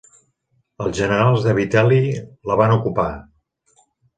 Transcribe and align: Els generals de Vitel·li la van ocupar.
Els 0.85 0.95
generals 0.99 1.45
de 1.49 1.53
Vitel·li 1.59 2.01
la 2.53 2.59
van 2.63 2.77
ocupar. 2.81 3.09